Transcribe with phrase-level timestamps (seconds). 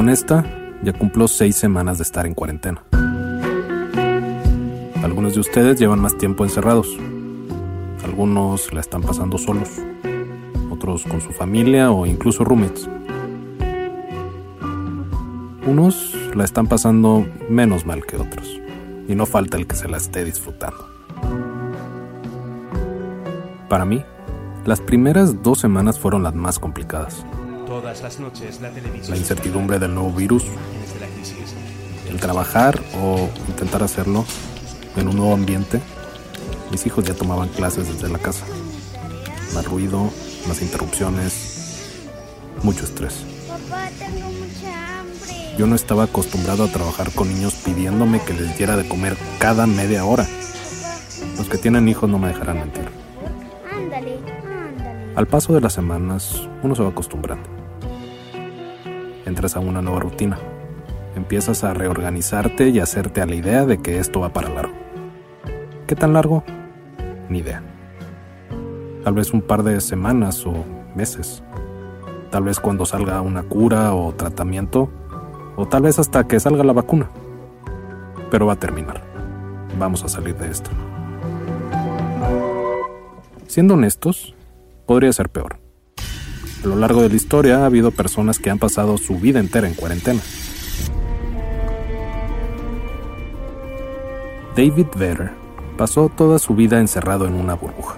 [0.00, 0.46] Con esta,
[0.82, 2.82] ya cumplo seis semanas de estar en cuarentena.
[5.02, 6.88] Algunos de ustedes llevan más tiempo encerrados.
[8.02, 9.68] Algunos la están pasando solos.
[10.70, 12.88] Otros con su familia o incluso roommates.
[15.66, 18.58] Unos la están pasando menos mal que otros.
[19.06, 20.88] Y no falta el que se la esté disfrutando.
[23.68, 24.02] Para mí,
[24.64, 27.22] las primeras dos semanas fueron las más complicadas.
[27.70, 29.12] Todas las noches la televisión.
[29.12, 31.54] La incertidumbre del nuevo virus, Imágenes de la crisis.
[32.08, 34.24] el trabajar o intentar hacerlo
[34.96, 35.80] en un nuevo ambiente.
[36.72, 38.44] Mis hijos ya tomaban clases desde la casa.
[39.54, 40.10] Más ruido,
[40.48, 41.94] más interrupciones,
[42.64, 43.24] mucho estrés.
[43.46, 45.54] Papá, tengo mucha hambre.
[45.56, 49.68] Yo no estaba acostumbrado a trabajar con niños pidiéndome que les diera de comer cada
[49.68, 50.26] media hora.
[51.36, 52.88] Los que tienen hijos no me dejarán mentir.
[53.72, 55.12] Ándale, ándale.
[55.14, 57.59] Al paso de las semanas, uno se va acostumbrando.
[59.26, 60.38] Entras a una nueva rutina.
[61.14, 64.72] Empiezas a reorganizarte y hacerte a la idea de que esto va para largo.
[65.86, 66.44] ¿Qué tan largo?
[67.28, 67.62] Ni idea.
[69.04, 71.42] Tal vez un par de semanas o meses.
[72.30, 74.90] Tal vez cuando salga una cura o tratamiento.
[75.56, 77.10] O tal vez hasta que salga la vacuna.
[78.30, 79.02] Pero va a terminar.
[79.78, 80.70] Vamos a salir de esto.
[83.46, 84.34] Siendo honestos,
[84.86, 85.59] podría ser peor.
[86.62, 89.66] A lo largo de la historia ha habido personas que han pasado su vida entera
[89.66, 90.20] en cuarentena.
[94.54, 95.30] David Vedder
[95.78, 97.96] pasó toda su vida encerrado en una burbuja.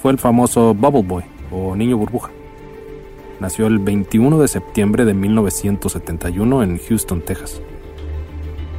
[0.00, 2.30] Fue el famoso Bubble Boy o niño burbuja.
[3.40, 7.60] Nació el 21 de septiembre de 1971 en Houston, Texas.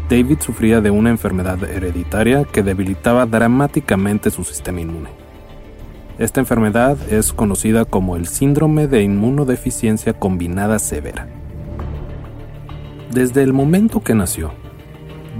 [0.09, 5.20] David sufría de una enfermedad hereditaria que debilitaba dramáticamente su sistema inmune.
[6.21, 11.27] Esta enfermedad es conocida como el síndrome de inmunodeficiencia combinada severa.
[13.11, 14.53] Desde el momento que nació,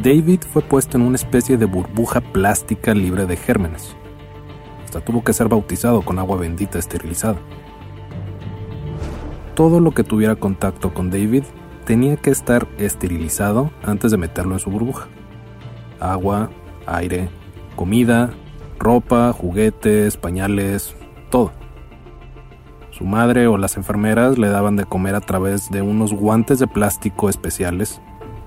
[0.02, 3.96] David fue puesto en una especie de burbuja plástica libre de gérmenes.
[4.84, 7.38] Hasta tuvo que ser bautizado con agua bendita esterilizada.
[9.54, 11.44] Todo lo que tuviera contacto con David
[11.86, 15.10] tenía que estar esterilizado antes de meterlo en su burbuja.
[16.00, 16.50] Agua,
[16.88, 17.30] aire,
[17.76, 18.34] comida,
[18.82, 20.96] ropa, juguetes, pañales,
[21.30, 21.52] todo.
[22.90, 26.68] Su madre o las enfermeras le daban de comer a través de unos guantes de
[26.68, 28.02] plástico especiales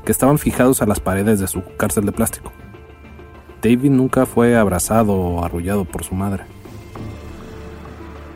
[0.05, 2.53] que estaban fijados a las paredes de su cárcel de plástico.
[3.63, 6.45] David nunca fue abrazado o arrullado por su madre.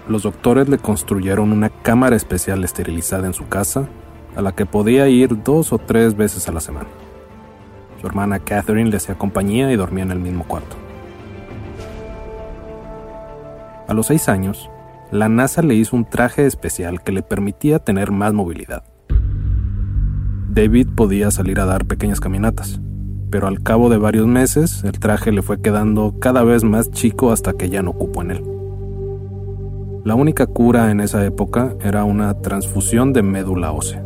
[0.09, 3.89] Los doctores le construyeron una cámara especial esterilizada en su casa,
[4.35, 6.89] a la que podía ir dos o tres veces a la semana.
[8.01, 10.88] Su hermana Catherine le hacía compañía y dormía en el mismo cuarto.
[13.89, 14.71] A los seis años,
[15.11, 18.85] la NASA le hizo un traje especial que le permitía tener más movilidad.
[20.51, 22.83] David podía salir a dar pequeñas caminatas,
[23.31, 27.33] pero al cabo de varios meses el traje le fue quedando cada vez más chico
[27.33, 28.45] hasta que ya no cupo en él.
[30.05, 34.05] La única cura en esa época era una transfusión de médula ósea.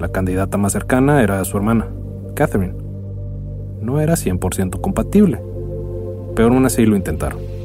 [0.00, 1.88] La candidata más cercana era su hermana,
[2.34, 2.74] Catherine.
[3.82, 5.42] No era 100% compatible,
[6.34, 7.57] pero aún así lo intentaron.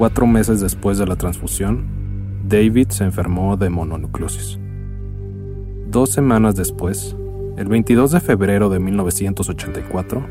[0.00, 1.84] Cuatro meses después de la transfusión,
[2.48, 4.58] David se enfermó de mononucleosis.
[5.90, 7.14] Dos semanas después,
[7.58, 10.26] el 22 de febrero de 1984,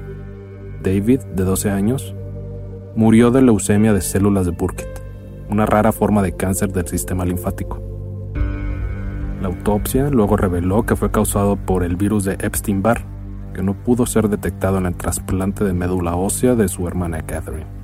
[0.82, 2.16] David, de 12 años,
[2.96, 4.90] murió de leucemia de células de Burkitt,
[5.52, 7.80] una rara forma de cáncer del sistema linfático.
[9.40, 13.06] La autopsia luego reveló que fue causado por el virus de Epstein-Barr,
[13.54, 17.79] que no pudo ser detectado en el trasplante de médula ósea de su hermana Catherine.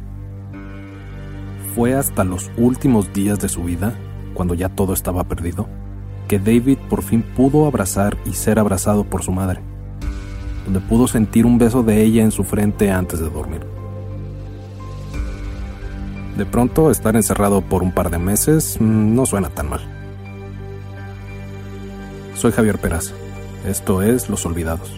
[1.75, 3.93] Fue hasta los últimos días de su vida,
[4.33, 5.67] cuando ya todo estaba perdido,
[6.29, 9.59] que David por fin pudo abrazar y ser abrazado por su madre,
[10.63, 13.59] donde pudo sentir un beso de ella en su frente antes de dormir.
[16.37, 19.81] De pronto, estar encerrado por un par de meses mm, no suena tan mal.
[22.35, 23.13] Soy Javier Peraza.
[23.67, 24.97] Esto es Los Olvidados,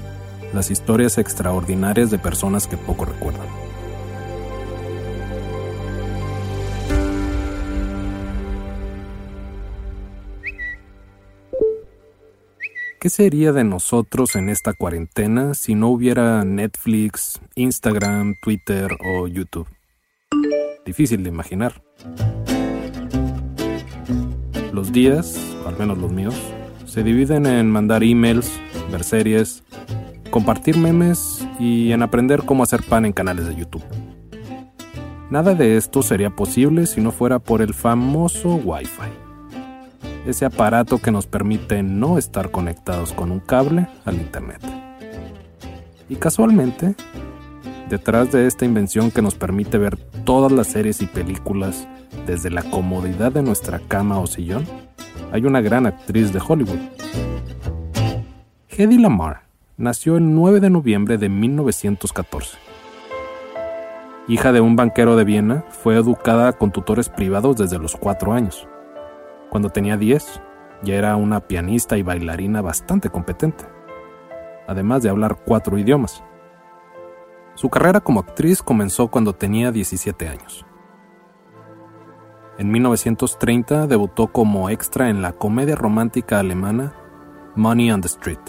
[0.54, 3.67] las historias extraordinarias de personas que poco recuerdan.
[13.08, 19.66] ¿Qué sería de nosotros en esta cuarentena si no hubiera Netflix, Instagram, Twitter o YouTube?
[20.86, 21.82] Difícil de imaginar.
[24.74, 26.36] Los días, al menos los míos,
[26.86, 28.52] se dividen en mandar emails,
[28.92, 29.64] ver series,
[30.30, 33.86] compartir memes y en aprender cómo hacer pan en canales de YouTube.
[35.30, 39.27] Nada de esto sería posible si no fuera por el famoso Wi-Fi.
[40.28, 44.62] Ese aparato que nos permite no estar conectados con un cable al Internet.
[46.10, 46.96] Y casualmente,
[47.88, 49.96] detrás de esta invención que nos permite ver
[50.26, 51.88] todas las series y películas
[52.26, 54.66] desde la comodidad de nuestra cama o sillón,
[55.32, 56.80] hay una gran actriz de Hollywood.
[58.68, 59.44] Hedy Lamar
[59.78, 62.58] nació el 9 de noviembre de 1914.
[64.28, 68.68] Hija de un banquero de Viena, fue educada con tutores privados desde los 4 años.
[69.50, 70.42] Cuando tenía 10,
[70.84, 73.66] ya era una pianista y bailarina bastante competente,
[74.68, 76.24] además de hablar cuatro idiomas.
[77.56, 80.66] Su carrera como actriz comenzó cuando tenía 17 años.
[82.58, 86.94] En 1930 debutó como extra en la comedia romántica alemana
[87.56, 88.40] Money on the Street.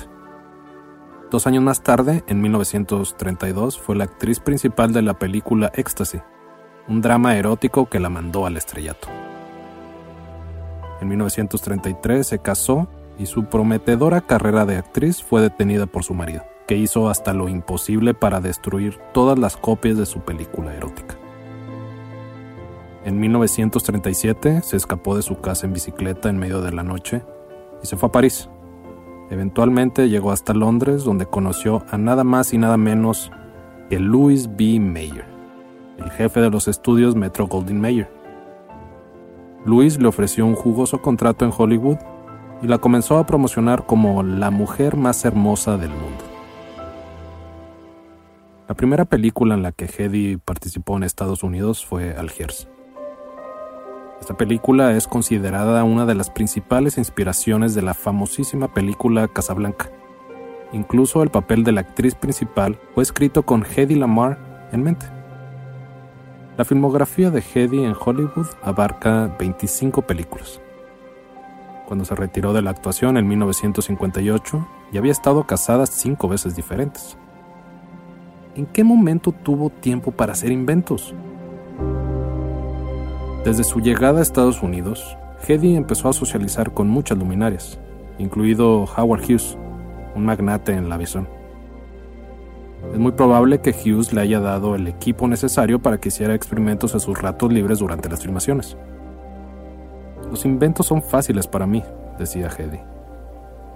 [1.31, 6.21] Dos años más tarde, en 1932, fue la actriz principal de la película Ecstasy,
[6.89, 9.09] un drama erótico que la mandó al estrellato.
[11.01, 16.43] En 1933 se casó y su prometedora carrera de actriz fue detenida por su marido,
[16.67, 21.17] que hizo hasta lo imposible para destruir todas las copias de su película erótica.
[23.05, 27.23] En 1937 se escapó de su casa en bicicleta en medio de la noche
[27.83, 28.49] y se fue a París.
[29.31, 33.31] Eventualmente llegó hasta Londres donde conoció a nada más y nada menos
[33.89, 34.81] que Louis B.
[34.81, 35.27] Mayer,
[35.99, 38.18] el jefe de los estudios Metro Goldwyn Mayer.
[39.65, 41.99] Louis le ofreció un jugoso contrato en Hollywood
[42.63, 46.25] y la comenzó a promocionar como la mujer más hermosa del mundo.
[48.69, 52.69] La primera película en la que Hedy participó en Estados Unidos fue Algiers.
[54.21, 59.91] Esta película es considerada una de las principales inspiraciones de la famosísima película Casablanca.
[60.73, 65.18] Incluso el papel de la actriz principal fue escrito con Hedy Lamar en mente.
[66.59, 70.61] La filmografía de Hedy en Hollywood abarca 25 películas.
[71.87, 77.17] Cuando se retiró de la actuación en 1958, ya había estado casada cinco veces diferentes.
[78.57, 81.15] ¿En qué momento tuvo tiempo para hacer inventos?
[83.45, 85.17] Desde su llegada a Estados Unidos,
[85.47, 87.79] Hedy empezó a socializar con muchas luminarias,
[88.19, 89.57] incluido Howard Hughes,
[90.17, 91.38] un magnate en la aviación.
[92.93, 96.95] Es muy probable que Hughes le haya dado el equipo necesario para que hiciera experimentos
[96.95, 98.77] en sus ratos libres durante las filmaciones.
[100.31, 101.83] Los inventos son fáciles para mí,
[102.19, 102.81] decía Hedy.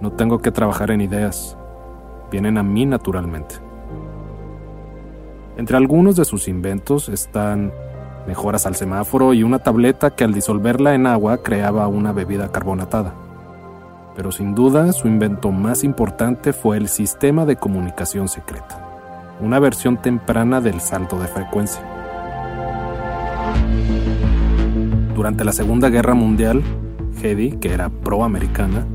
[0.01, 1.57] No tengo que trabajar en ideas,
[2.31, 3.55] vienen a mí naturalmente.
[5.57, 7.71] Entre algunos de sus inventos están
[8.27, 13.13] mejoras al semáforo y una tableta que al disolverla en agua creaba una bebida carbonatada.
[14.15, 18.82] Pero sin duda su invento más importante fue el sistema de comunicación secreta,
[19.39, 21.81] una versión temprana del salto de frecuencia.
[25.15, 26.61] Durante la Segunda Guerra Mundial,
[27.21, 28.85] Hedy, que era pro-americana,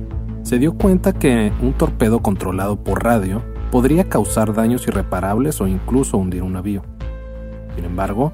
[0.43, 6.17] se dio cuenta que un torpedo controlado por radio podría causar daños irreparables o incluso
[6.17, 6.83] hundir un navío.
[7.75, 8.33] Sin embargo,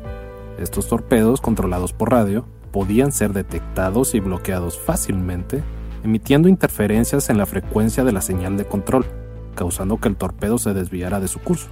[0.58, 5.62] estos torpedos controlados por radio podían ser detectados y bloqueados fácilmente,
[6.02, 9.04] emitiendo interferencias en la frecuencia de la señal de control,
[9.54, 11.68] causando que el torpedo se desviara de su curso.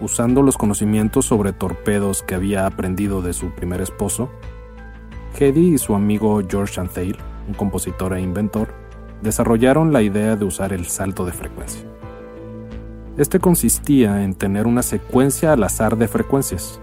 [0.00, 4.30] Usando los conocimientos sobre torpedos que había aprendido de su primer esposo,
[5.38, 7.16] Hedy y su amigo George Antheil,
[7.48, 8.74] un compositor e inventor,
[9.22, 11.82] desarrollaron la idea de usar el salto de frecuencia.
[13.16, 16.80] Este consistía en tener una secuencia al azar de frecuencias,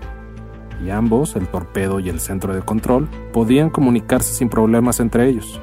[0.83, 5.61] y ambos, el torpedo y el centro de control, podían comunicarse sin problemas entre ellos.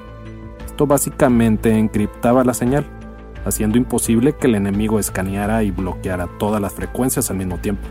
[0.64, 2.86] Esto básicamente encriptaba la señal,
[3.44, 7.86] haciendo imposible que el enemigo escaneara y bloqueara todas las frecuencias al mismo tiempo.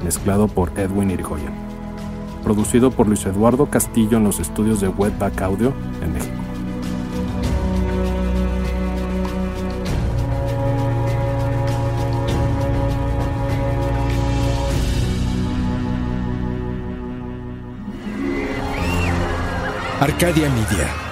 [0.03, 1.66] Mezclado por Edwin Irigoyen.
[2.47, 6.33] Producido por Luis Eduardo Castillo en los estudios de Webback Audio en México.
[19.99, 21.06] Arcadia Media.